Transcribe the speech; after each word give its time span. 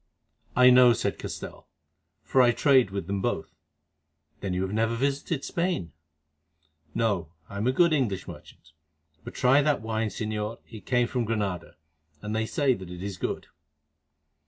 "I 0.55 0.71
know," 0.71 0.93
said 0.93 1.19
Castell, 1.19 1.67
"for 2.23 2.41
I 2.41 2.49
trade 2.53 2.89
with 2.89 3.05
them 3.05 3.21
both." 3.21 3.53
"Then 4.39 4.51
you 4.51 4.63
have 4.63 4.73
never 4.73 4.95
visited 4.95 5.45
Spain?" 5.45 5.91
"No; 6.95 7.33
I 7.47 7.57
am 7.57 7.67
an 7.67 7.93
English 7.93 8.27
merchant. 8.27 8.71
But 9.23 9.35
try 9.35 9.61
that 9.61 9.83
wine, 9.83 10.09
Señor; 10.09 10.57
it 10.67 10.87
came 10.87 11.05
from 11.05 11.23
Granada, 11.25 11.75
and 12.19 12.35
they 12.35 12.47
say 12.47 12.73
that 12.73 12.89
it 12.89 13.03
is 13.03 13.17
good." 13.17 13.45